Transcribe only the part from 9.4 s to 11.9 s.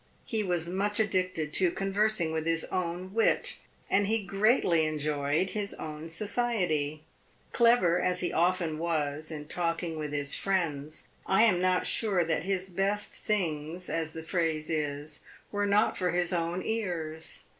talking with his friends, I am not